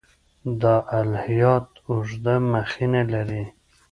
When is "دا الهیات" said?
0.61-1.67